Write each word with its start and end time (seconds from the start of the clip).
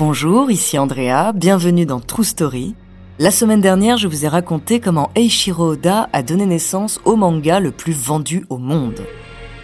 Bonjour, 0.00 0.50
ici 0.50 0.78
Andrea, 0.78 1.32
bienvenue 1.34 1.84
dans 1.84 2.00
True 2.00 2.24
Story. 2.24 2.74
La 3.18 3.30
semaine 3.30 3.60
dernière, 3.60 3.98
je 3.98 4.08
vous 4.08 4.24
ai 4.24 4.28
raconté 4.28 4.80
comment 4.80 5.10
Eiichiro 5.14 5.72
Oda 5.72 6.08
a 6.14 6.22
donné 6.22 6.46
naissance 6.46 6.98
au 7.04 7.16
manga 7.16 7.60
le 7.60 7.70
plus 7.70 7.92
vendu 7.92 8.46
au 8.48 8.56
monde. 8.56 9.02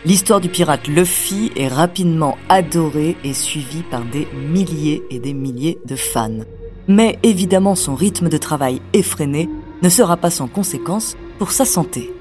L'histoire 0.04 0.42
du 0.42 0.50
pirate 0.50 0.88
Luffy 0.88 1.52
est 1.56 1.68
rapidement 1.68 2.36
adorée 2.50 3.16
et 3.24 3.32
suivie 3.32 3.82
par 3.91 4.04
des 4.04 4.28
milliers 4.34 5.02
et 5.08 5.20
des 5.20 5.32
milliers 5.32 5.78
de 5.86 5.96
fans. 5.96 6.44
Mais 6.86 7.18
évidemment, 7.22 7.74
son 7.74 7.94
rythme 7.94 8.28
de 8.28 8.36
travail 8.36 8.82
effréné 8.92 9.48
ne 9.80 9.88
sera 9.88 10.18
pas 10.18 10.28
sans 10.28 10.48
conséquences 10.48 11.16
pour 11.38 11.50
sa 11.50 11.64
santé. 11.64 12.12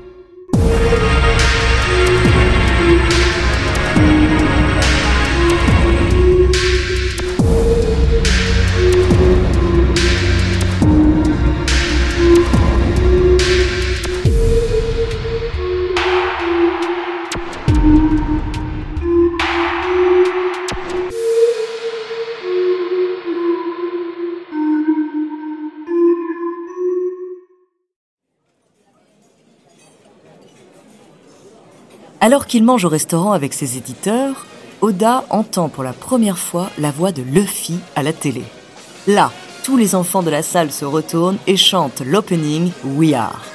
Alors 32.26 32.48
qu'il 32.48 32.64
mange 32.64 32.86
au 32.86 32.90
restaurant 32.90 33.34
avec 33.34 33.54
ses 33.54 33.78
éditeurs, 33.78 34.48
Oda 34.82 35.26
entend 35.30 35.70
pour 35.70 35.84
la 35.84 35.94
première 35.94 36.40
fois 36.40 36.72
la 36.80 36.90
voix 36.90 37.12
de 37.12 37.22
Luffy 37.22 37.78
à 37.96 38.02
la 38.02 38.14
télé. 38.14 38.42
Là, 39.06 39.32
tous 39.64 39.78
les 39.78 39.94
enfants 39.94 40.24
de 40.24 40.32
la 40.32 40.42
salle 40.42 40.72
se 40.72 40.86
retournent 40.86 41.38
et 41.46 41.56
chantent 41.56 42.02
l'opening 42.02 42.72
We 42.84 43.14
Are. 43.14 43.55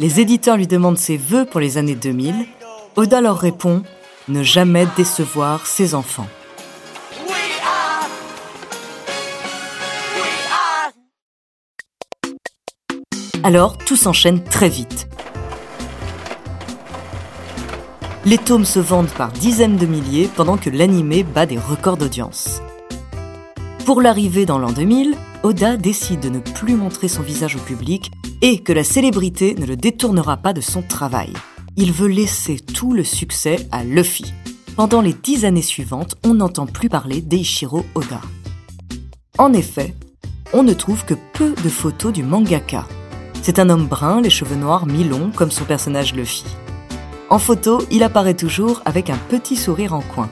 Les 0.00 0.20
éditeurs 0.20 0.56
lui 0.56 0.68
demandent 0.68 0.96
ses 0.96 1.16
vœux 1.16 1.44
pour 1.44 1.58
les 1.58 1.76
années 1.76 1.96
2000. 1.96 2.46
Oda 2.94 3.20
leur 3.20 3.36
répond 3.36 3.82
ne 4.28 4.44
jamais 4.44 4.86
décevoir 4.96 5.66
ses 5.66 5.96
enfants. 5.96 6.28
Alors, 13.42 13.76
tout 13.78 13.96
s'enchaîne 13.96 14.44
très 14.44 14.68
vite. 14.68 15.08
Les 18.24 18.38
tomes 18.38 18.64
se 18.64 18.78
vendent 18.78 19.10
par 19.10 19.32
dizaines 19.32 19.78
de 19.78 19.86
milliers 19.86 20.28
pendant 20.36 20.58
que 20.58 20.70
l'animé 20.70 21.24
bat 21.24 21.46
des 21.46 21.58
records 21.58 21.96
d'audience. 21.96 22.62
Pour 23.84 24.00
l'arrivée 24.00 24.46
dans 24.46 24.58
l'an 24.58 24.70
2000, 24.70 25.16
Oda 25.42 25.76
décide 25.76 26.20
de 26.20 26.28
ne 26.28 26.38
plus 26.38 26.76
montrer 26.76 27.08
son 27.08 27.22
visage 27.22 27.56
au 27.56 27.60
public 27.60 28.12
et 28.42 28.60
que 28.60 28.72
la 28.72 28.84
célébrité 28.84 29.54
ne 29.58 29.66
le 29.66 29.76
détournera 29.76 30.36
pas 30.36 30.52
de 30.52 30.60
son 30.60 30.82
travail. 30.82 31.32
Il 31.76 31.92
veut 31.92 32.08
laisser 32.08 32.58
tout 32.58 32.92
le 32.92 33.04
succès 33.04 33.68
à 33.70 33.84
Luffy. 33.84 34.32
Pendant 34.76 35.00
les 35.00 35.12
dix 35.12 35.44
années 35.44 35.62
suivantes, 35.62 36.16
on 36.24 36.34
n'entend 36.34 36.66
plus 36.66 36.88
parler 36.88 37.20
d'Eiichiro 37.20 37.84
Oda. 37.94 38.20
En 39.38 39.52
effet, 39.52 39.94
on 40.52 40.62
ne 40.62 40.72
trouve 40.72 41.04
que 41.04 41.14
peu 41.34 41.54
de 41.62 41.68
photos 41.68 42.12
du 42.12 42.22
mangaka. 42.22 42.86
C'est 43.42 43.58
un 43.58 43.70
homme 43.70 43.86
brun, 43.86 44.20
les 44.20 44.30
cheveux 44.30 44.56
noirs 44.56 44.86
mi-longs, 44.86 45.30
comme 45.34 45.50
son 45.50 45.64
personnage 45.64 46.14
Luffy. 46.14 46.44
En 47.30 47.38
photo, 47.38 47.82
il 47.90 48.02
apparaît 48.02 48.34
toujours 48.34 48.82
avec 48.84 49.10
un 49.10 49.18
petit 49.28 49.56
sourire 49.56 49.94
en 49.94 50.00
coin. 50.00 50.30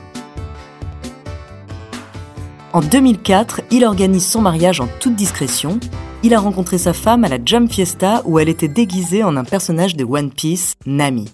En 2.73 2.81
2004, 2.81 3.61
il 3.71 3.85
organise 3.85 4.27
son 4.27 4.41
mariage 4.41 4.81
en 4.81 4.87
toute 4.99 5.15
discrétion 5.15 5.79
il 6.23 6.33
a 6.33 6.39
rencontré 6.39 6.77
sa 6.77 6.93
femme 6.93 7.23
à 7.23 7.29
la 7.29 7.37
Jump 7.43 7.71
Fiesta 7.71 8.21
où 8.25 8.39
elle 8.39 8.49
était 8.49 8.67
déguisée 8.67 9.23
en 9.23 9.37
un 9.37 9.43
personnage 9.43 9.95
de 9.95 10.03
One 10.03 10.31
Piece, 10.31 10.75
Nami. 10.85 11.25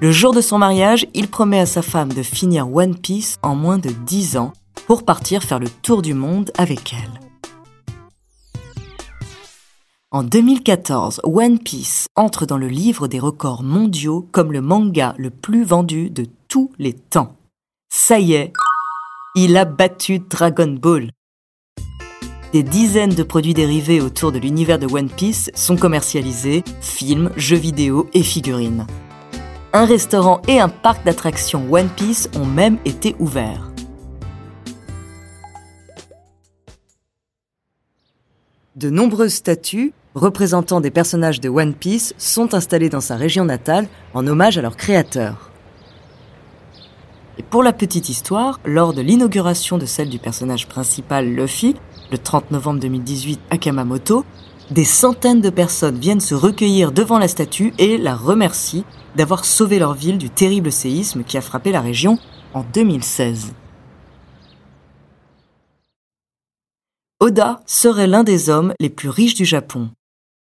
Le 0.00 0.12
jour 0.12 0.32
de 0.32 0.40
son 0.40 0.58
mariage, 0.58 1.06
il 1.12 1.28
promet 1.28 1.60
à 1.60 1.66
sa 1.66 1.82
femme 1.82 2.12
de 2.12 2.22
finir 2.22 2.74
One 2.74 2.96
Piece 2.96 3.36
en 3.42 3.54
moins 3.54 3.78
de 3.78 3.90
10 3.90 4.36
ans 4.36 4.52
pour 4.86 5.04
partir 5.04 5.42
faire 5.42 5.58
le 5.58 5.68
tour 5.68 6.02
du 6.02 6.14
monde 6.14 6.50
avec 6.56 6.94
elle. 6.94 7.20
En 10.12 10.24
2014, 10.24 11.20
One 11.24 11.58
Piece 11.58 12.06
entre 12.16 12.46
dans 12.46 12.58
le 12.58 12.68
livre 12.68 13.06
des 13.06 13.20
records 13.20 13.62
mondiaux 13.62 14.26
comme 14.32 14.52
le 14.52 14.60
manga 14.60 15.14
le 15.18 15.30
plus 15.30 15.64
vendu 15.64 16.10
de 16.10 16.26
tous 16.48 16.72
les 16.78 16.94
temps. 16.94 17.36
Ça 17.92 18.18
y 18.18 18.32
est, 18.32 18.52
il 19.36 19.56
a 19.56 19.64
battu 19.64 20.18
Dragon 20.18 20.76
Ball. 20.80 21.10
Des 22.52 22.64
dizaines 22.64 23.14
de 23.14 23.22
produits 23.22 23.54
dérivés 23.54 24.00
autour 24.00 24.32
de 24.32 24.38
l'univers 24.40 24.80
de 24.80 24.92
One 24.92 25.08
Piece 25.08 25.52
sont 25.54 25.76
commercialisés, 25.76 26.64
films, 26.80 27.30
jeux 27.36 27.56
vidéo 27.56 28.10
et 28.12 28.24
figurines. 28.24 28.88
Un 29.72 29.84
restaurant 29.84 30.42
et 30.48 30.58
un 30.58 30.68
parc 30.68 31.04
d'attractions 31.04 31.72
One 31.72 31.88
Piece 31.90 32.28
ont 32.34 32.44
même 32.44 32.78
été 32.84 33.14
ouverts. 33.20 33.70
De 38.74 38.90
nombreuses 38.90 39.34
statues 39.34 39.92
représentant 40.16 40.80
des 40.80 40.90
personnages 40.90 41.40
de 41.40 41.48
One 41.48 41.74
Piece 41.74 42.14
sont 42.18 42.52
installées 42.54 42.88
dans 42.88 43.00
sa 43.00 43.14
région 43.14 43.44
natale 43.44 43.86
en 44.12 44.26
hommage 44.26 44.58
à 44.58 44.62
leurs 44.62 44.76
créateurs. 44.76 45.52
Et 47.38 47.44
pour 47.44 47.62
la 47.62 47.72
petite 47.72 48.08
histoire, 48.08 48.58
lors 48.64 48.92
de 48.92 49.02
l'inauguration 49.02 49.78
de 49.78 49.86
celle 49.86 50.10
du 50.10 50.18
personnage 50.18 50.66
principal 50.66 51.26
Luffy, 51.26 51.76
le 52.10 52.18
30 52.18 52.50
novembre 52.50 52.80
2018 52.80 53.40
à 53.50 53.58
Kamamoto, 53.58 54.24
des 54.70 54.84
centaines 54.84 55.40
de 55.40 55.50
personnes 55.50 55.98
viennent 55.98 56.20
se 56.20 56.34
recueillir 56.34 56.92
devant 56.92 57.18
la 57.18 57.28
statue 57.28 57.72
et 57.78 57.98
la 57.98 58.14
remercient 58.14 58.84
d'avoir 59.16 59.44
sauvé 59.44 59.78
leur 59.78 59.94
ville 59.94 60.18
du 60.18 60.30
terrible 60.30 60.70
séisme 60.70 61.24
qui 61.24 61.36
a 61.36 61.40
frappé 61.40 61.72
la 61.72 61.80
région 61.80 62.18
en 62.54 62.62
2016. 62.62 63.52
Oda 67.18 67.60
serait 67.66 68.06
l'un 68.06 68.22
des 68.22 68.48
hommes 68.48 68.72
les 68.80 68.90
plus 68.90 69.08
riches 69.08 69.34
du 69.34 69.44
Japon. 69.44 69.90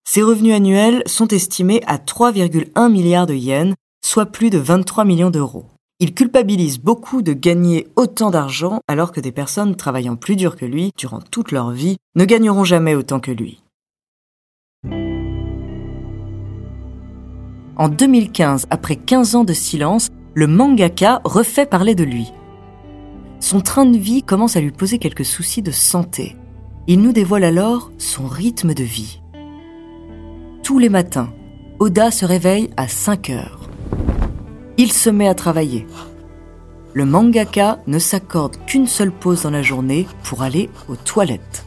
Ses 0.07 0.21
revenus 0.21 0.55
annuels 0.55 1.03
sont 1.05 1.27
estimés 1.27 1.81
à 1.87 1.97
3,1 1.97 2.91
milliards 2.91 3.27
de 3.27 3.33
yens, 3.33 3.73
soit 4.05 4.27
plus 4.27 4.49
de 4.49 4.57
23 4.57 5.05
millions 5.05 5.31
d'euros. 5.31 5.65
Il 6.01 6.13
culpabilise 6.13 6.79
beaucoup 6.79 7.21
de 7.21 7.31
gagner 7.31 7.87
autant 7.95 8.29
d'argent 8.29 8.81
alors 8.89 9.13
que 9.13 9.21
des 9.21 9.31
personnes 9.31 9.77
travaillant 9.77 10.17
plus 10.17 10.35
dur 10.35 10.57
que 10.57 10.65
lui 10.65 10.91
durant 10.97 11.21
toute 11.21 11.53
leur 11.53 11.71
vie 11.71 11.95
ne 12.15 12.25
gagneront 12.25 12.65
jamais 12.65 12.95
autant 12.95 13.21
que 13.21 13.31
lui. 13.31 13.63
En 17.77 17.87
2015, 17.87 18.67
après 18.69 18.97
15 18.97 19.35
ans 19.35 19.43
de 19.45 19.53
silence, 19.53 20.09
le 20.33 20.47
mangaka 20.47 21.21
refait 21.23 21.65
parler 21.65 21.95
de 21.95 22.03
lui. 22.03 22.33
Son 23.39 23.61
train 23.61 23.85
de 23.85 23.97
vie 23.97 24.21
commence 24.21 24.57
à 24.57 24.61
lui 24.61 24.71
poser 24.71 24.97
quelques 24.97 25.25
soucis 25.25 25.61
de 25.61 25.71
santé. 25.71 26.35
Il 26.87 27.01
nous 27.01 27.13
dévoile 27.13 27.45
alors 27.45 27.91
son 27.97 28.27
rythme 28.27 28.73
de 28.73 28.83
vie. 28.83 29.21
Tous 30.61 30.77
les 30.77 30.89
matins, 30.89 31.33
Oda 31.79 32.11
se 32.11 32.25
réveille 32.25 32.69
à 32.75 32.89
5 32.89 33.29
heures 33.29 33.64
il 34.77 34.91
se 34.91 35.09
met 35.09 35.27
à 35.27 35.33
travailler. 35.33 35.87
le 36.95 37.05
mangaka 37.05 37.79
ne 37.87 37.99
s'accorde 37.99 38.55
qu'une 38.65 38.87
seule 38.87 39.11
pause 39.11 39.43
dans 39.43 39.51
la 39.51 39.61
journée 39.61 40.07
pour 40.23 40.43
aller 40.43 40.69
aux 40.87 40.95
toilettes. 40.95 41.65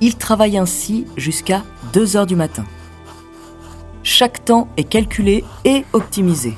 Il 0.00 0.14
travaille 0.16 0.56
ainsi 0.56 1.04
jusqu'à 1.16 1.64
2 1.92 2.16
heures 2.16 2.26
du 2.26 2.36
matin. 2.36 2.64
Chaque 4.04 4.44
temps 4.44 4.68
est 4.76 4.84
calculé 4.84 5.44
et 5.64 5.84
optimisé. 5.92 6.54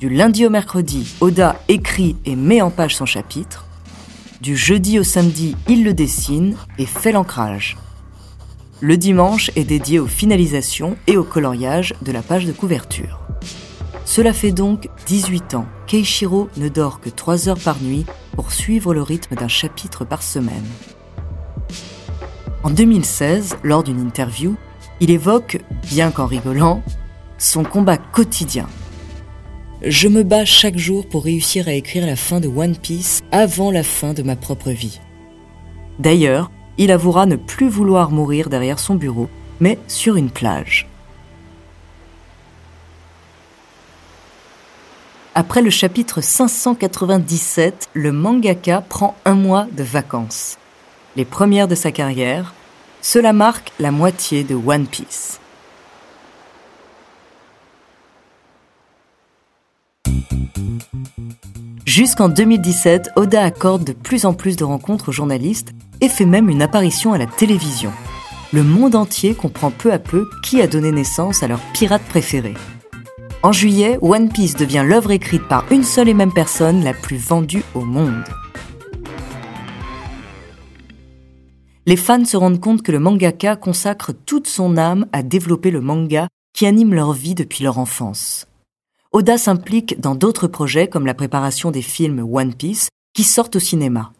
Du 0.00 0.08
lundi 0.08 0.44
au 0.44 0.50
mercredi, 0.50 1.14
Oda 1.20 1.56
écrit 1.68 2.16
et 2.24 2.34
met 2.34 2.60
en 2.60 2.70
page 2.70 2.96
son 2.96 3.06
chapitre. 3.06 3.64
Du 4.40 4.56
jeudi 4.56 4.98
au 4.98 5.04
samedi, 5.04 5.54
il 5.68 5.84
le 5.84 5.94
dessine 5.94 6.56
et 6.78 6.86
fait 6.86 7.12
l'ancrage. 7.12 7.76
Le 8.80 8.96
dimanche 8.96 9.52
est 9.54 9.64
dédié 9.64 10.00
aux 10.00 10.08
finalisations 10.08 10.96
et 11.06 11.16
au 11.16 11.22
coloriage 11.22 11.94
de 12.02 12.10
la 12.10 12.22
page 12.22 12.44
de 12.44 12.52
couverture. 12.52 13.25
Cela 14.06 14.32
fait 14.32 14.52
donc 14.52 14.88
18 15.06 15.54
ans 15.56 15.66
qu'Eiichiro 15.88 16.48
ne 16.56 16.68
dort 16.68 17.00
que 17.00 17.10
3 17.10 17.48
heures 17.48 17.58
par 17.58 17.82
nuit 17.82 18.06
pour 18.36 18.52
suivre 18.52 18.94
le 18.94 19.02
rythme 19.02 19.34
d'un 19.34 19.48
chapitre 19.48 20.04
par 20.04 20.22
semaine. 20.22 20.64
En 22.62 22.70
2016, 22.70 23.56
lors 23.64 23.82
d'une 23.82 24.00
interview, 24.00 24.54
il 25.00 25.10
évoque, 25.10 25.58
bien 25.82 26.12
qu'en 26.12 26.26
rigolant, 26.26 26.82
son 27.36 27.64
combat 27.64 27.98
quotidien. 27.98 28.68
Je 29.82 30.06
me 30.06 30.22
bats 30.22 30.44
chaque 30.44 30.78
jour 30.78 31.08
pour 31.08 31.24
réussir 31.24 31.66
à 31.66 31.72
écrire 31.72 32.06
la 32.06 32.16
fin 32.16 32.38
de 32.38 32.48
One 32.48 32.76
Piece 32.76 33.24
avant 33.32 33.72
la 33.72 33.82
fin 33.82 34.14
de 34.14 34.22
ma 34.22 34.36
propre 34.36 34.70
vie. 34.70 35.00
D'ailleurs, 35.98 36.52
il 36.78 36.92
avouera 36.92 37.26
ne 37.26 37.36
plus 37.36 37.68
vouloir 37.68 38.12
mourir 38.12 38.50
derrière 38.50 38.78
son 38.78 38.94
bureau, 38.94 39.28
mais 39.58 39.78
sur 39.88 40.14
une 40.14 40.30
plage. 40.30 40.88
Après 45.38 45.60
le 45.60 45.68
chapitre 45.68 46.22
597, 46.22 47.90
le 47.92 48.10
mangaka 48.10 48.80
prend 48.80 49.14
un 49.26 49.34
mois 49.34 49.66
de 49.70 49.82
vacances. 49.82 50.56
Les 51.14 51.26
premières 51.26 51.68
de 51.68 51.74
sa 51.74 51.92
carrière, 51.92 52.54
cela 53.02 53.34
marque 53.34 53.70
la 53.78 53.90
moitié 53.90 54.44
de 54.44 54.54
One 54.54 54.86
Piece. 54.86 55.38
Jusqu'en 61.84 62.30
2017, 62.30 63.10
Oda 63.16 63.44
accorde 63.44 63.84
de 63.84 63.92
plus 63.92 64.24
en 64.24 64.32
plus 64.32 64.56
de 64.56 64.64
rencontres 64.64 65.10
aux 65.10 65.12
journalistes 65.12 65.72
et 66.00 66.08
fait 66.08 66.24
même 66.24 66.48
une 66.48 66.62
apparition 66.62 67.12
à 67.12 67.18
la 67.18 67.26
télévision. 67.26 67.92
Le 68.54 68.62
monde 68.62 68.94
entier 68.94 69.34
comprend 69.34 69.70
peu 69.70 69.92
à 69.92 69.98
peu 69.98 70.26
qui 70.42 70.62
a 70.62 70.66
donné 70.66 70.92
naissance 70.92 71.42
à 71.42 71.46
leur 71.46 71.60
pirate 71.74 72.04
préféré. 72.08 72.54
En 73.46 73.52
juillet, 73.52 73.96
One 74.02 74.28
Piece 74.28 74.56
devient 74.56 74.82
l'œuvre 74.84 75.12
écrite 75.12 75.46
par 75.46 75.70
une 75.70 75.84
seule 75.84 76.08
et 76.08 76.14
même 76.14 76.32
personne 76.32 76.82
la 76.82 76.92
plus 76.92 77.16
vendue 77.16 77.62
au 77.76 77.82
monde. 77.82 78.24
Les 81.86 81.94
fans 81.94 82.24
se 82.24 82.36
rendent 82.36 82.58
compte 82.58 82.82
que 82.82 82.90
le 82.90 82.98
mangaka 82.98 83.54
consacre 83.54 84.12
toute 84.12 84.48
son 84.48 84.76
âme 84.76 85.06
à 85.12 85.22
développer 85.22 85.70
le 85.70 85.80
manga 85.80 86.26
qui 86.54 86.66
anime 86.66 86.92
leur 86.92 87.12
vie 87.12 87.36
depuis 87.36 87.62
leur 87.62 87.78
enfance. 87.78 88.48
Oda 89.12 89.38
s'implique 89.38 90.00
dans 90.00 90.16
d'autres 90.16 90.48
projets 90.48 90.88
comme 90.88 91.06
la 91.06 91.14
préparation 91.14 91.70
des 91.70 91.82
films 91.82 92.26
One 92.28 92.52
Piece 92.52 92.88
qui 93.14 93.22
sortent 93.22 93.54
au 93.54 93.60
cinéma. 93.60 94.12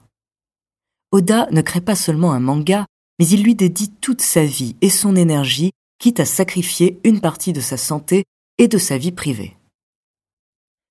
Oda 1.10 1.48
ne 1.50 1.62
crée 1.62 1.80
pas 1.80 1.96
seulement 1.96 2.30
un 2.30 2.38
manga, 2.38 2.86
mais 3.18 3.26
il 3.26 3.42
lui 3.42 3.56
dédie 3.56 3.90
toute 4.00 4.22
sa 4.22 4.44
vie 4.44 4.76
et 4.82 4.88
son 4.88 5.16
énergie, 5.16 5.72
quitte 5.98 6.20
à 6.20 6.24
sacrifier 6.24 7.00
une 7.02 7.20
partie 7.20 7.52
de 7.52 7.60
sa 7.60 7.76
santé 7.76 8.22
et 8.58 8.68
de 8.68 8.78
sa 8.78 8.98
vie 8.98 9.12
privée. 9.12 9.56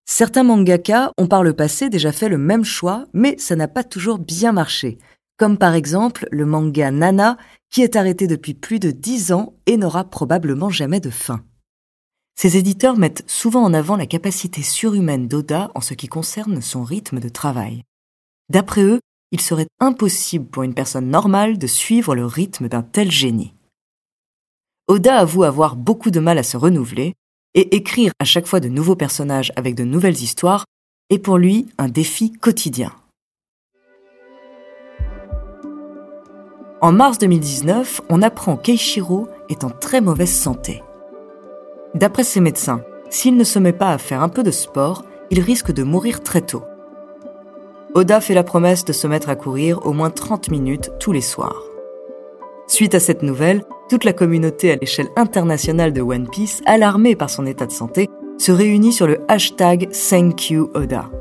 Certains 0.06 0.44
mangaka 0.44 1.12
ont 1.17 1.27
par 1.27 1.44
le 1.44 1.53
passé 1.53 1.89
déjà 1.89 2.12
fait 2.12 2.29
le 2.29 2.38
même 2.38 2.63
choix, 2.63 3.06
mais 3.13 3.38
ça 3.39 3.56
n'a 3.56 3.67
pas 3.67 3.83
toujours 3.83 4.19
bien 4.19 4.51
marché, 4.51 5.00
comme 5.38 5.57
par 5.57 5.73
exemple 5.73 6.27
le 6.31 6.45
manga 6.45 6.91
Nana, 6.91 7.38
qui 7.71 7.81
est 7.81 7.95
arrêté 7.95 8.27
depuis 8.27 8.53
plus 8.53 8.79
de 8.79 8.91
dix 8.91 9.31
ans 9.31 9.56
et 9.65 9.77
n'aura 9.77 10.03
probablement 10.06 10.69
jamais 10.69 11.00
de 11.00 11.09
fin. 11.09 11.44
Ces 12.35 12.57
éditeurs 12.57 12.97
mettent 12.97 13.23
souvent 13.27 13.63
en 13.63 13.73
avant 13.73 13.95
la 13.95 14.06
capacité 14.06 14.62
surhumaine 14.62 15.27
d'Oda 15.27 15.71
en 15.73 15.81
ce 15.81 15.94
qui 15.94 16.07
concerne 16.07 16.62
son 16.62 16.83
rythme 16.83 17.19
de 17.19 17.29
travail. 17.29 17.83
D'après 18.50 18.83
eux, 18.83 19.00
il 19.31 19.41
serait 19.41 19.67
impossible 19.79 20.45
pour 20.45 20.63
une 20.63 20.73
personne 20.73 21.09
normale 21.09 21.57
de 21.57 21.67
suivre 21.67 22.13
le 22.13 22.25
rythme 22.25 22.67
d'un 22.67 22.83
tel 22.83 23.09
génie. 23.09 23.53
Oda 24.88 25.17
avoue 25.17 25.44
avoir 25.44 25.75
beaucoup 25.75 26.12
de 26.12 26.19
mal 26.19 26.38
à 26.38 26.44
se 26.44 26.57
renouveler, 26.57 27.15
et 27.55 27.75
écrire 27.75 28.11
à 28.19 28.25
chaque 28.25 28.45
fois 28.45 28.59
de 28.59 28.69
nouveaux 28.69 28.95
personnages 28.95 29.51
avec 29.55 29.75
de 29.75 29.83
nouvelles 29.83 30.21
histoires 30.21 30.65
est 31.09 31.19
pour 31.19 31.37
lui 31.37 31.67
un 31.77 31.87
défi 31.87 32.31
quotidien. 32.31 32.91
En 36.81 36.91
mars 36.91 37.17
2019, 37.17 38.01
on 38.09 38.21
apprend 38.21 38.57
qu'Eichiro 38.57 39.27
est 39.49 39.63
en 39.63 39.71
très 39.71 40.01
mauvaise 40.01 40.33
santé. 40.33 40.83
D'après 41.95 42.23
ses 42.23 42.41
médecins, 42.41 42.83
s'il 43.09 43.37
ne 43.37 43.43
se 43.43 43.57
met 43.59 43.73
pas 43.73 43.91
à 43.91 43.97
faire 43.97 44.21
un 44.21 44.29
peu 44.29 44.43
de 44.43 44.51
sport, 44.51 45.05
il 45.31 45.39
risque 45.39 45.71
de 45.71 45.83
mourir 45.83 46.21
très 46.21 46.41
tôt. 46.41 46.63
Oda 47.93 48.19
fait 48.19 48.33
la 48.33 48.43
promesse 48.43 48.83
de 48.83 48.93
se 48.93 49.07
mettre 49.07 49.29
à 49.29 49.35
courir 49.35 49.85
au 49.85 49.93
moins 49.93 50.09
30 50.09 50.49
minutes 50.49 50.91
tous 50.99 51.13
les 51.13 51.21
soirs. 51.21 51.63
Suite 52.67 52.95
à 52.95 53.00
cette 53.00 53.21
nouvelle, 53.21 53.63
toute 53.89 54.03
la 54.03 54.13
communauté 54.13 54.71
à 54.71 54.75
l'échelle 54.75 55.09
internationale 55.15 55.94
de 55.94 56.01
One 56.01 56.27
Piece, 56.27 56.63
alarmée 56.65 57.15
par 57.15 57.29
son 57.29 57.45
état 57.45 57.67
de 57.67 57.71
santé, 57.71 58.09
se 58.39 58.51
réunit 58.51 58.91
sur 58.91 59.06
le 59.06 59.19
hashtag 59.27 59.89
ThankYouOda. 59.91 61.12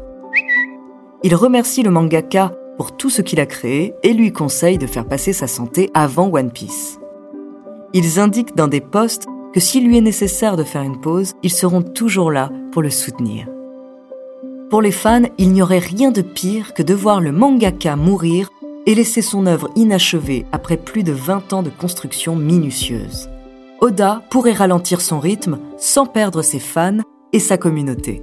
Il 1.23 1.35
remercie 1.35 1.83
le 1.83 1.91
mangaka 1.91 2.53
pour 2.79 2.97
tout 2.97 3.11
ce 3.11 3.23
qu'il 3.23 3.41
a 3.41 3.47
créé 3.47 3.95
et 4.03 4.15
lui 4.15 4.33
conseille 4.33 4.79
de 4.79 4.87
faire 4.87 5.07
passer 5.07 5.33
sa 5.33 5.47
santé 5.47 5.91
avant 5.93 6.31
One 6.33 6.51
Piece. 6.51 6.99
Ils 7.93 8.19
indiquent 8.19 8.57
dans 8.57 8.69
des 8.69 8.81
posts 8.81 9.27
que 9.53 9.61
s'il 9.61 9.87
lui 9.87 9.99
est 9.99 10.03
nécessaire 10.03 10.57
de 10.57 10.65
faire 10.65 10.83
une 10.83 11.01
pause, 11.01 11.35
ils 11.43 11.53
seront 11.53 11.83
toujours 11.83 12.33
là 12.33 12.51
pour 12.73 12.83
le 12.83 12.91
soutenir. 12.91 13.47
Pour 14.71 14.83
les 14.83 14.91
fans, 14.91 15.23
il 15.39 15.53
n'y 15.53 15.63
aurait 15.63 15.79
rien 15.79 16.11
de 16.11 16.23
pire 16.23 16.75
que 16.75 16.83
de 16.83 16.95
voir 16.95 17.21
le 17.21 17.31
mangaka 17.31 17.95
mourir 17.97 18.51
et 18.87 18.95
laisser 18.95 19.23
son 19.23 19.47
œuvre 19.47 19.71
inachevée 19.77 20.47
après 20.53 20.77
plus 20.77 21.03
de 21.03 21.13
20 21.13 21.53
ans 21.53 21.63
de 21.63 21.71
construction 21.71 22.37
minutieuse. 22.37 23.29
Oda 23.81 24.23
pourrait 24.31 24.53
ralentir 24.53 25.01
son 25.01 25.21
rythme 25.21 25.59
sans 25.79 26.07
perdre 26.07 26.43
ses 26.43 26.61
fans 26.61 27.01
et 27.33 27.39
sa 27.39 27.59
communauté. 27.59 28.23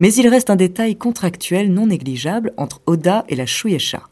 Mais 0.00 0.12
il 0.14 0.26
reste 0.26 0.50
un 0.50 0.56
détail 0.56 0.96
contractuel 0.96 1.72
non 1.72 1.86
négligeable 1.86 2.52
entre 2.56 2.80
Oda 2.86 3.24
et 3.28 3.36
la 3.36 3.46
Shueisha, 3.46 4.02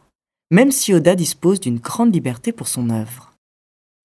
même 0.53 0.71
si 0.71 0.95
Oda 0.95 1.17
dispose 1.17 1.59
d'une 1.59 1.79
grande 1.79 2.15
liberté 2.15 2.53
pour 2.53 2.69
son 2.69 2.91
œuvre. 2.91 3.33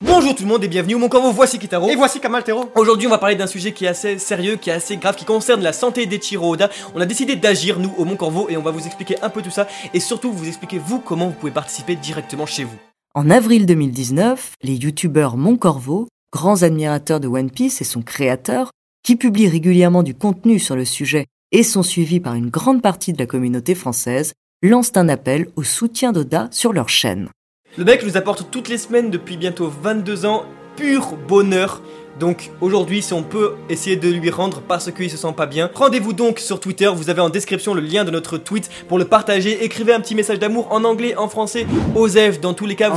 Bonjour 0.03 0.35
tout 0.35 0.43
le 0.43 0.49
monde 0.49 0.63
et 0.63 0.67
bienvenue 0.67 0.95
au 0.95 0.99
Mon 0.99 1.07
Corvo, 1.07 1.31
voici 1.31 1.57
Kitaro. 1.57 1.87
Et 1.87 1.95
voici 1.95 2.19
Kamaltero. 2.19 2.69
Aujourd'hui, 2.75 3.07
on 3.07 3.09
va 3.09 3.17
parler 3.17 3.35
d'un 3.35 3.47
sujet 3.47 3.71
qui 3.71 3.85
est 3.85 3.87
assez 3.87 4.17
sérieux, 4.17 4.57
qui 4.57 4.69
est 4.69 4.73
assez 4.73 4.97
grave, 4.97 5.15
qui 5.15 5.23
concerne 5.23 5.61
la 5.61 5.71
santé 5.71 6.05
d'Echiro 6.05 6.53
Oda. 6.53 6.69
On 6.95 6.99
a 6.99 7.05
décidé 7.05 7.37
d'agir, 7.37 7.79
nous, 7.79 7.93
au 7.97 8.03
Mon 8.03 8.17
Corvo, 8.17 8.49
et 8.49 8.57
on 8.57 8.61
va 8.61 8.71
vous 8.71 8.85
expliquer 8.85 9.15
un 9.21 9.29
peu 9.29 9.41
tout 9.41 9.51
ça, 9.51 9.67
et 9.93 10.01
surtout 10.01 10.33
vous 10.33 10.47
expliquer, 10.47 10.79
vous, 10.79 10.99
comment 10.99 11.27
vous 11.27 11.33
pouvez 11.33 11.53
participer 11.53 11.95
directement 11.95 12.45
chez 12.45 12.65
vous. 12.65 12.75
En 13.13 13.29
avril 13.29 13.65
2019, 13.65 14.55
les 14.63 14.75
youtubeurs 14.75 15.37
Mon 15.37 15.55
Corvo, 15.55 16.07
grands 16.33 16.63
admirateurs 16.63 17.21
de 17.21 17.27
One 17.27 17.49
Piece 17.49 17.79
et 17.79 17.85
son 17.85 18.01
créateur, 18.01 18.71
qui 19.01 19.15
publient 19.15 19.47
régulièrement 19.47 20.03
du 20.03 20.13
contenu 20.13 20.59
sur 20.59 20.75
le 20.75 20.85
sujet 20.85 21.25
et 21.51 21.63
sont 21.63 21.83
suivis 21.83 22.19
par 22.19 22.35
une 22.35 22.49
grande 22.49 22.81
partie 22.81 23.13
de 23.13 23.19
la 23.19 23.27
communauté 23.27 23.75
française, 23.75 24.33
lancent 24.61 24.97
un 24.97 25.07
appel 25.07 25.47
au 25.55 25.63
soutien 25.63 26.11
d'Oda 26.11 26.49
sur 26.51 26.73
leur 26.73 26.89
chaîne. 26.89 27.29
Le 27.77 27.83
mec 27.83 28.05
nous 28.05 28.15
apporte 28.15 28.49
toutes 28.51 28.69
les 28.69 28.77
semaines 28.77 29.11
depuis 29.11 29.35
bientôt 29.35 29.67
22 29.67 30.25
ans 30.25 30.45
pur 30.77 31.17
bonheur 31.27 31.81
donc 32.19 32.51
aujourd'hui, 32.61 33.01
si 33.01 33.13
on 33.13 33.23
peut 33.23 33.53
essayer 33.69 33.95
de 33.95 34.09
lui 34.09 34.29
rendre 34.29 34.61
parce 34.67 34.91
qu'il 34.91 35.09
se 35.09 35.17
sent 35.17 35.33
pas 35.35 35.45
bien, 35.45 35.69
rendez-vous 35.73 36.13
donc 36.13 36.39
sur 36.39 36.59
Twitter. 36.59 36.87
Vous 36.93 37.09
avez 37.09 37.21
en 37.21 37.29
description 37.29 37.73
le 37.73 37.81
lien 37.81 38.03
de 38.05 38.11
notre 38.11 38.37
tweet 38.37 38.69
pour 38.87 38.97
le 38.97 39.05
partager. 39.05 39.63
Écrivez 39.63 39.93
un 39.93 39.99
petit 39.99 40.15
message 40.15 40.39
d'amour 40.39 40.67
en 40.71 40.83
anglais, 40.83 41.15
en 41.17 41.27
français, 41.27 41.65
Osef. 41.95 42.39
Dans 42.39 42.53
tous 42.53 42.65
les 42.65 42.75
cas, 42.75 42.91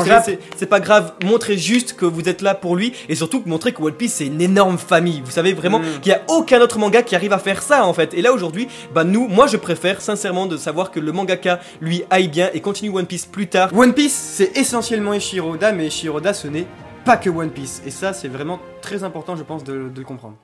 c'est 0.56 0.66
pas 0.66 0.80
grave. 0.80 1.12
Montrez 1.24 1.56
juste 1.58 1.94
que 1.94 2.04
vous 2.06 2.28
êtes 2.28 2.42
là 2.42 2.54
pour 2.54 2.76
lui 2.76 2.92
et 3.08 3.14
surtout 3.14 3.42
montrez 3.46 3.72
que 3.72 3.82
One 3.82 3.92
Piece 3.94 4.14
c'est 4.14 4.26
une 4.26 4.40
énorme 4.40 4.78
famille. 4.78 5.22
Vous 5.24 5.30
savez 5.32 5.52
vraiment 5.52 5.78
Mm. 5.80 6.00
qu'il 6.02 6.10
y 6.12 6.14
a 6.14 6.22
aucun 6.28 6.60
autre 6.60 6.78
manga 6.78 7.02
qui 7.02 7.14
arrive 7.14 7.32
à 7.32 7.38
faire 7.38 7.62
ça 7.62 7.84
en 7.86 7.92
fait. 7.92 8.14
Et 8.14 8.22
là 8.22 8.32
aujourd'hui, 8.32 8.68
bah 8.94 9.04
nous, 9.04 9.28
moi 9.28 9.46
je 9.46 9.56
préfère 9.56 10.00
sincèrement 10.00 10.46
de 10.46 10.56
savoir 10.56 10.90
que 10.90 11.00
le 11.00 11.12
mangaka 11.12 11.60
lui 11.80 12.04
aille 12.10 12.28
bien 12.28 12.50
et 12.54 12.60
continue 12.60 12.90
One 12.90 13.06
Piece 13.06 13.26
plus 13.26 13.46
tard. 13.48 13.70
One 13.76 13.94
Piece, 13.94 14.12
c'est 14.14 14.56
essentiellement 14.56 15.12
Eiichiro 15.14 15.52
Oda, 15.54 15.72
mais 15.72 15.84
Eiichiro 15.84 16.16
Oda, 16.18 16.34
ce 16.34 16.48
n'est 16.48 16.66
pas 17.08 17.16
que 17.16 17.30
One 17.30 17.48
Piece. 17.48 17.80
Et 17.86 17.90
ça, 17.90 18.12
c'est 18.12 18.28
vraiment 18.28 18.58
très 18.82 19.02
important, 19.02 19.34
je 19.34 19.42
pense, 19.42 19.64
de, 19.64 19.88
de 19.88 19.98
le 19.98 20.04
comprendre. 20.04 20.36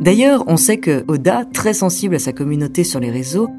D'ailleurs, 0.00 0.44
on 0.46 0.56
sait 0.56 0.78
que 0.78 1.04
Oda, 1.08 1.44
très 1.44 1.74
sensible 1.74 2.14
à 2.14 2.18
sa 2.18 2.32
communauté 2.32 2.84
sur 2.84 3.00
les 3.00 3.10
réseaux, 3.10 3.50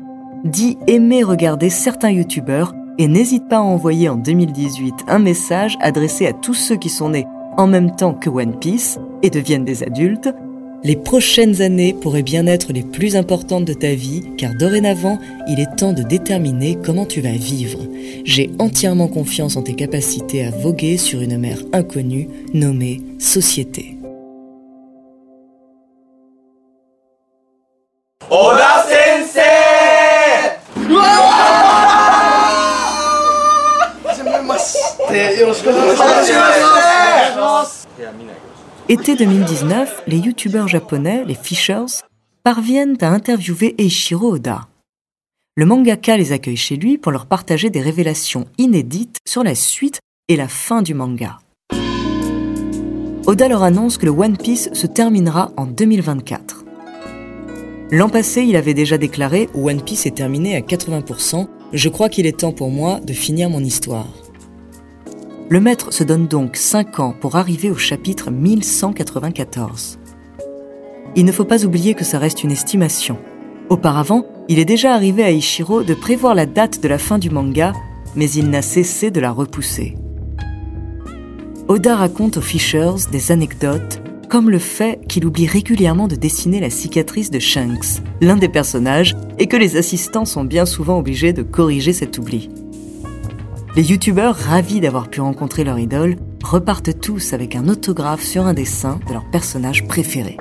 dit 0.44 0.80
aimer 0.88 1.22
regarder 1.22 1.70
certains 1.70 2.10
youtubeurs 2.10 2.74
et 2.98 3.08
n'hésite 3.08 3.48
pas 3.48 3.58
à 3.58 3.62
envoyer 3.62 4.10
en 4.10 4.16
2018 4.16 5.06
un 5.08 5.20
message 5.20 5.78
adressé 5.82 6.26
à 6.26 6.34
tous 6.34 6.56
ceux 6.56 6.78
qui 6.78 6.90
sont 6.90 7.10
nés 7.10 7.28
en 7.58 7.68
même 7.68 7.96
temps 7.96 8.16
que 8.16 8.32
One 8.32 8.58
Piece 8.58 8.98
et 9.22 9.30
deviennent 9.30 9.64
des 9.64 9.84
adultes, 9.84 10.34
les 10.84 10.96
prochaines 10.96 11.62
années 11.62 11.94
pourraient 11.94 12.24
bien 12.24 12.48
être 12.48 12.74
les 12.74 12.82
plus 12.82 13.16
importantes 13.16 13.66
de 13.66 13.74
ta 13.74 13.94
vie, 13.94 14.24
car 14.38 14.56
dorénavant, 14.56 15.20
il 15.48 15.60
est 15.60 15.76
temps 15.76 15.94
de 15.94 16.02
déterminer 16.02 16.78
comment 16.84 17.06
tu 17.06 17.22
vas 17.22 17.32
vivre. 17.32 17.80
J'ai 18.26 18.50
entièrement 18.60 19.08
confiance 19.08 19.58
en 19.58 19.62
tes 19.62 19.76
capacités 19.76 20.44
à 20.46 20.52
voguer 20.52 20.98
sur 20.98 21.22
une 21.22 21.38
mer 21.38 21.58
inconnue 21.74 22.28
nommée 22.54 23.02
société. 23.20 23.98
Oda 28.30 28.86
Sensei 37.34 38.31
Été 38.92 39.16
2019, 39.16 40.04
les 40.08 40.18
youtubeurs 40.18 40.68
japonais, 40.68 41.24
les 41.26 41.34
Fishers, 41.34 42.04
parviennent 42.44 42.98
à 43.00 43.08
interviewer 43.08 43.74
Eiichiro 43.78 44.34
Oda. 44.34 44.68
Le 45.56 45.66
mangaka 45.66 46.18
les 46.18 46.34
accueille 46.34 46.58
chez 46.58 46.76
lui 46.76 46.98
pour 46.98 47.14
leur 47.14 47.26
partager 47.26 47.70
des 47.70 47.80
révélations 47.80 48.48
inédites 48.58 49.20
sur 49.26 49.46
la 49.46 49.56
suite 49.56 50.02
et 50.28 50.36
la 50.36 50.50
fin 50.50 50.82
du 50.82 50.94
manga. 50.94 51.40
Oda 53.28 53.48
leur 53.48 53.64
annonce 53.64 53.98
que 53.98 54.08
le 54.08 54.12
One 54.12 54.36
Piece 54.36 54.70
se 54.74 54.88
terminera 54.88 55.54
en 55.56 55.68
2024. 55.68 56.66
L'an 57.92 58.10
passé, 58.10 58.42
il 58.42 58.58
avait 58.58 58.74
déjà 58.74 58.98
déclaré 58.98 59.48
One 59.54 59.82
Piece 59.82 60.06
est 60.06 60.18
terminé 60.18 60.58
à 60.58 60.60
80%, 60.60 61.48
je 61.72 61.88
crois 61.88 62.10
qu'il 62.10 62.26
est 62.26 62.42
temps 62.42 62.52
pour 62.52 62.72
moi 62.72 63.00
de 63.00 63.14
finir 63.14 63.50
mon 63.50 63.64
histoire. 63.64 64.21
Le 65.52 65.60
maître 65.60 65.92
se 65.92 66.06
donne 66.06 66.28
donc 66.28 66.56
5 66.56 67.02
ans 67.02 67.14
pour 67.20 67.36
arriver 67.36 67.70
au 67.70 67.76
chapitre 67.76 68.32
1194. 68.32 70.00
Il 71.18 71.26
ne 71.26 71.32
faut 71.34 71.44
pas 71.44 71.66
oublier 71.66 71.94
que 71.94 72.06
ça 72.06 72.20
reste 72.20 72.46
une 72.46 72.54
estimation. 72.54 73.18
Auparavant, 73.68 74.26
il 74.48 74.60
est 74.60 74.66
déjà 74.66 74.94
arrivé 74.94 75.26
à 75.26 75.32
Ishiro 75.32 75.84
de 75.84 75.94
prévoir 75.94 76.36
la 76.36 76.46
date 76.46 76.82
de 76.82 76.88
la 76.88 76.98
fin 76.98 77.18
du 77.18 77.30
manga, 77.30 77.74
mais 78.16 78.32
il 78.32 78.50
n'a 78.50 78.62
cessé 78.62 79.12
de 79.12 79.20
la 79.20 79.34
repousser. 79.34 79.98
Oda 81.68 81.98
raconte 81.98 82.38
aux 82.38 82.42
Fishers 82.42 83.10
des 83.12 83.34
anecdotes, 83.34 84.02
comme 84.30 84.50
le 84.50 84.58
fait 84.58 85.02
qu'il 85.10 85.26
oublie 85.26 85.48
régulièrement 85.48 86.08
de 86.08 86.16
dessiner 86.16 86.62
la 86.62 86.70
cicatrice 86.70 87.30
de 87.30 87.40
Shanks, 87.40 88.02
l'un 88.22 88.38
des 88.38 88.48
personnages, 88.48 89.18
et 89.38 89.48
que 89.48 89.58
les 89.58 89.76
assistants 89.76 90.24
sont 90.24 90.46
bien 90.46 90.66
souvent 90.66 90.98
obligés 90.98 91.34
de 91.34 91.44
corriger 91.44 91.92
cet 91.92 92.18
oubli. 92.20 92.48
Les 93.74 93.90
youtubeurs, 93.90 94.36
ravis 94.36 94.82
d'avoir 94.82 95.10
pu 95.10 95.22
rencontrer 95.22 95.64
leur 95.64 95.80
idole, 95.80 96.18
repartent 96.44 97.00
tous 97.00 97.32
avec 97.32 97.56
un 97.56 97.70
autographe 97.70 98.22
sur 98.22 98.46
un 98.46 98.54
dessin 98.54 99.00
de 99.08 99.14
leur 99.14 99.24
personnage 99.32 99.88
préféré. 99.88 100.36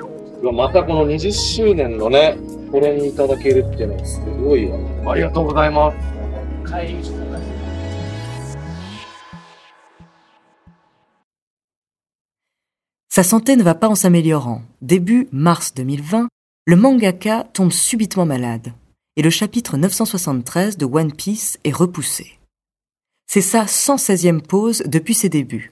Sa 13.07 13.23
santé 13.23 13.55
ne 13.55 13.63
va 13.63 13.75
pas 13.75 13.87
en 13.87 13.95
s'améliorant. 13.95 14.61
Début 14.81 15.29
mars 15.31 15.73
2020, 15.73 16.27
le 16.65 16.75
mangaka 16.75 17.45
tombe 17.53 17.71
subitement 17.71 18.25
malade 18.25 18.73
et 19.15 19.21
le 19.21 19.29
chapitre 19.29 19.77
973 19.77 20.77
de 20.77 20.85
One 20.85 21.13
Piece 21.13 21.59
est 21.63 21.73
repoussé. 21.73 22.40
C'est 23.33 23.39
sa 23.39 23.63
116e 23.63 24.41
pause 24.41 24.83
depuis 24.85 25.13
ses 25.13 25.29
débuts. 25.29 25.71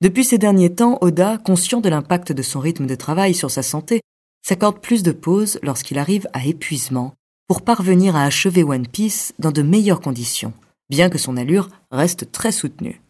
Depuis 0.00 0.24
ces 0.24 0.36
derniers 0.36 0.74
temps, 0.74 0.98
Oda, 1.00 1.38
conscient 1.38 1.80
de 1.80 1.88
l'impact 1.88 2.32
de 2.32 2.42
son 2.42 2.58
rythme 2.58 2.86
de 2.86 2.96
travail 2.96 3.34
sur 3.34 3.52
sa 3.52 3.62
santé, 3.62 4.00
s'accorde 4.44 4.80
plus 4.80 5.04
de 5.04 5.12
pauses 5.12 5.60
lorsqu'il 5.62 5.96
arrive 5.96 6.26
à 6.32 6.44
épuisement 6.44 7.14
pour 7.46 7.62
parvenir 7.62 8.16
à 8.16 8.24
achever 8.24 8.64
One 8.64 8.88
Piece 8.88 9.32
dans 9.38 9.52
de 9.52 9.62
meilleures 9.62 10.00
conditions, 10.00 10.52
bien 10.90 11.08
que 11.08 11.18
son 11.18 11.36
allure 11.36 11.68
reste 11.92 12.32
très 12.32 12.50
soutenue. 12.50 13.00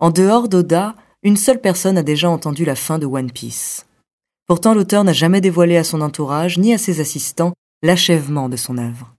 En 0.00 0.10
dehors 0.10 0.48
d'Oda, 0.48 0.96
une 1.22 1.36
seule 1.36 1.60
personne 1.60 1.98
a 1.98 2.02
déjà 2.02 2.28
entendu 2.28 2.64
la 2.64 2.74
fin 2.74 2.98
de 2.98 3.06
One 3.06 3.30
Piece. 3.30 3.86
Pourtant, 4.48 4.74
l'auteur 4.74 5.04
n'a 5.04 5.12
jamais 5.12 5.40
dévoilé 5.40 5.76
à 5.76 5.84
son 5.84 6.00
entourage 6.00 6.58
ni 6.58 6.74
à 6.74 6.78
ses 6.78 6.98
assistants 6.98 7.52
l'achèvement 7.84 8.48
de 8.48 8.56
son 8.56 8.76
œuvre. 8.76 9.15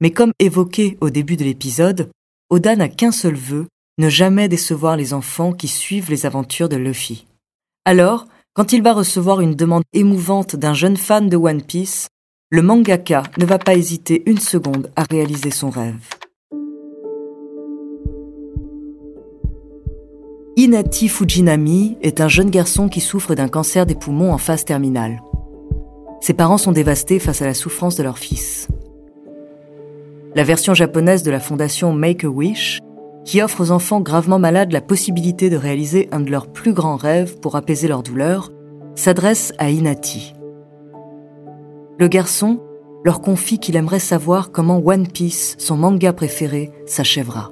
Mais 0.00 0.10
comme 0.10 0.32
évoqué 0.38 0.96
au 1.00 1.10
début 1.10 1.36
de 1.36 1.44
l'épisode, 1.44 2.10
Oda 2.48 2.74
n'a 2.74 2.88
qu'un 2.88 3.12
seul 3.12 3.34
vœu, 3.34 3.66
ne 3.98 4.08
jamais 4.08 4.48
décevoir 4.48 4.96
les 4.96 5.12
enfants 5.12 5.52
qui 5.52 5.68
suivent 5.68 6.10
les 6.10 6.24
aventures 6.24 6.70
de 6.70 6.76
Luffy. 6.76 7.26
Alors, 7.84 8.26
quand 8.54 8.72
il 8.72 8.82
va 8.82 8.94
recevoir 8.94 9.40
une 9.40 9.54
demande 9.54 9.84
émouvante 9.92 10.56
d'un 10.56 10.74
jeune 10.74 10.96
fan 10.96 11.28
de 11.28 11.36
One 11.36 11.62
Piece, 11.62 12.08
le 12.50 12.62
mangaka 12.62 13.22
ne 13.38 13.44
va 13.44 13.58
pas 13.58 13.74
hésiter 13.74 14.22
une 14.26 14.40
seconde 14.40 14.90
à 14.96 15.04
réaliser 15.04 15.50
son 15.50 15.70
rêve. 15.70 16.00
Inati 20.56 21.08
Fujinami 21.08 21.96
est 22.02 22.20
un 22.20 22.28
jeune 22.28 22.50
garçon 22.50 22.88
qui 22.88 23.00
souffre 23.00 23.34
d'un 23.34 23.48
cancer 23.48 23.86
des 23.86 23.94
poumons 23.94 24.32
en 24.32 24.38
phase 24.38 24.64
terminale. 24.64 25.22
Ses 26.20 26.34
parents 26.34 26.58
sont 26.58 26.72
dévastés 26.72 27.18
face 27.18 27.40
à 27.40 27.46
la 27.46 27.54
souffrance 27.54 27.96
de 27.96 28.02
leur 28.02 28.18
fils. 28.18 28.68
La 30.36 30.44
version 30.44 30.74
japonaise 30.74 31.24
de 31.24 31.30
la 31.32 31.40
fondation 31.40 31.92
Make-A-Wish, 31.92 32.78
qui 33.24 33.42
offre 33.42 33.62
aux 33.62 33.70
enfants 33.72 34.00
gravement 34.00 34.38
malades 34.38 34.70
la 34.70 34.80
possibilité 34.80 35.50
de 35.50 35.56
réaliser 35.56 36.08
un 36.12 36.20
de 36.20 36.30
leurs 36.30 36.46
plus 36.46 36.72
grands 36.72 36.94
rêves 36.94 37.40
pour 37.40 37.56
apaiser 37.56 37.88
leur 37.88 38.04
douleur, 38.04 38.50
s'adresse 38.94 39.52
à 39.58 39.70
Inati. 39.70 40.34
Le 41.98 42.06
garçon 42.06 42.60
leur 43.04 43.20
confie 43.20 43.58
qu'il 43.58 43.74
aimerait 43.74 43.98
savoir 43.98 44.52
comment 44.52 44.78
One 44.78 45.08
Piece, 45.08 45.56
son 45.58 45.76
manga 45.76 46.12
préféré, 46.12 46.70
s'achèvera. 46.86 47.50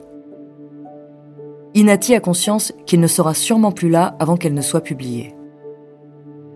Inati 1.75 2.15
a 2.15 2.21
conscience 2.21 2.73
qu'il 2.87 3.01
ne 3.01 3.09
sera 3.09 3.35
sûrement 3.35 3.73
plus 3.73 3.89
là 3.89 4.15
avant 4.21 4.37
qu'elle 4.37 4.55
ne 4.55 4.63
soit 4.63 4.83
publiée. 4.83 5.35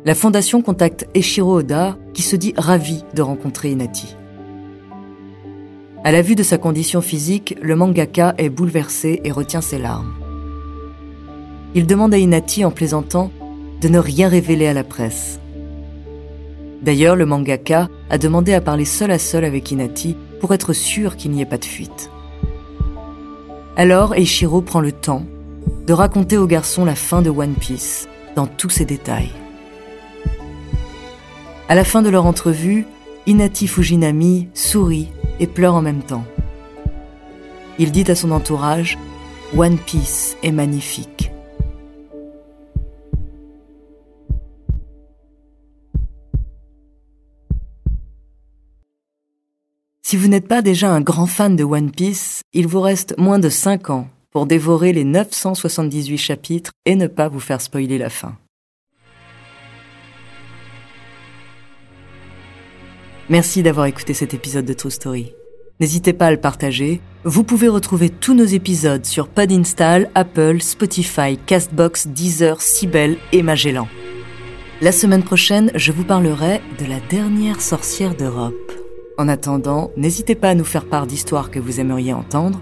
La 0.05 0.15
fondation 0.15 0.63
contacte 0.63 1.07
Eshiro 1.15 1.59
Oda, 1.59 1.97
qui 2.15 2.23
se 2.23 2.37
dit 2.37 2.55
ravi 2.57 3.05
de 3.15 3.23
rencontrer 3.23 3.73
Inati. 3.73 4.17
À 6.05 6.11
la 6.11 6.21
vue 6.21 6.35
de 6.35 6.43
sa 6.43 6.59
condition 6.59 7.01
physique, 7.01 7.57
le 7.63 7.77
mangaka 7.77 8.35
est 8.37 8.49
bouleversé 8.49 9.21
et 9.23 9.31
retient 9.31 9.61
ses 9.61 9.79
larmes. 9.79 10.13
Il 11.77 11.87
demande 11.87 12.13
à 12.13 12.19
Inati 12.19 12.65
en 12.65 12.73
plaisantant 12.73 13.31
de 13.81 13.89
ne 13.89 14.01
rien 14.01 14.29
révéler 14.29 14.67
à 14.67 14.73
la 14.73 14.83
presse. 14.83 15.39
D'ailleurs, 16.83 17.15
le 17.15 17.25
mangaka 17.25 17.89
a 18.11 18.19
demandé 18.19 18.53
à 18.53 18.61
parler 18.61 18.85
seul 18.85 19.13
à 19.13 19.21
seul 19.21 19.45
avec 19.45 19.71
Inati 19.71 20.17
pour 20.41 20.53
être 20.53 20.73
sûr 20.73 21.17
qu'il 21.17 21.31
n'y 21.31 21.41
ait 21.41 21.47
pas 21.47 21.59
de 21.59 21.65
fuite. 21.65 22.11
Alors 23.77 24.17
Eiichiro 24.17 24.61
prend 24.61 24.81
le 24.81 24.91
temps 24.91 25.25
de 25.87 25.93
raconter 25.93 26.37
au 26.37 26.49
garçon 26.49 26.85
la 26.85 26.97
fin 26.97 27.23
de 27.23 27.31
One 27.31 27.55
Piece 27.55 28.09
dans 28.35 28.49
tous 28.49 28.71
ses 28.71 28.85
détails. 28.85 29.31
À 31.69 31.77
la 31.77 31.85
fin 31.85 32.03
de 32.03 32.11
leur 32.11 32.27
entrevue, 32.27 32.87
Inati 33.27 33.69
Fujinami 33.69 34.49
sourit 34.53 35.09
et 35.43 35.47
pleure 35.49 35.75
en 35.75 35.83
même 35.83 36.03
temps. 36.03 36.25
Il 37.79 37.91
dit 37.91 38.09
à 38.09 38.15
son 38.15 38.31
entourage 38.31 38.97
One 39.57 39.77
Piece 39.77 40.37
est 40.43 40.53
magnifique. 40.53 41.31
Si 50.03 50.17
vous 50.17 50.29
n'êtes 50.29 50.47
pas 50.47 50.63
déjà 50.63 50.91
un 50.91 51.01
grand 51.01 51.27
fan 51.27 51.57
de 51.57 51.65
One 51.65 51.91
Piece, 51.91 52.43
il 52.53 52.67
vous 52.67 52.81
reste 52.81 53.15
moins 53.19 53.39
de 53.39 53.49
5 53.49 53.91
ans 53.91 54.09
pour 54.31 54.47
dévorer 54.47 54.93
les 54.93 55.05
978 55.05 56.19
chapitres 56.19 56.71
et 56.87 56.95
ne 56.95 57.07
pas 57.07 57.29
vous 57.29 57.41
faire 57.41 57.61
spoiler 57.61 57.99
la 57.99 58.11
fin. 58.11 58.37
Merci 63.33 63.63
d'avoir 63.63 63.87
écouté 63.87 64.13
cet 64.13 64.35
épisode 64.35 64.67
de 64.67 64.75
True 64.75 64.91
Story. 64.91 65.33
N'hésitez 65.81 66.13
pas 66.13 66.27
à 66.27 66.31
le 66.31 66.37
partager. 66.37 67.01
Vous 67.25 67.45
pouvez 67.45 67.67
retrouver 67.67 68.11
tous 68.11 68.35
nos 68.35 68.45
épisodes 68.45 69.07
sur 69.07 69.27
Podinstall, 69.27 70.11
Apple, 70.15 70.61
Spotify, 70.61 71.39
Castbox, 71.47 72.09
Deezer, 72.09 72.61
Sibel 72.61 73.17
et 73.33 73.43
Magellan. 73.43 73.89
La 74.83 74.93
semaine 74.93 75.23
prochaine, 75.23 75.73
je 75.75 75.93
vous 75.93 76.05
parlerai 76.05 76.61
de 76.79 76.85
la 76.85 77.01
dernière 77.09 77.63
sorcière 77.63 78.15
d'Europe. 78.15 78.71
En 79.17 79.29
attendant, 79.29 79.93
n'hésitez 79.97 80.35
pas 80.35 80.51
à 80.51 80.55
nous 80.55 80.67
faire 80.67 80.85
part 80.85 81.07
d'histoires 81.07 81.51
que 81.51 81.59
vous 81.59 81.81
aimeriez 81.81 82.13
entendre. 82.13 82.61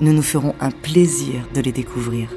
Nous 0.00 0.14
nous 0.14 0.22
ferons 0.22 0.54
un 0.58 0.70
plaisir 0.70 1.46
de 1.54 1.60
les 1.60 1.72
découvrir. 1.72 2.30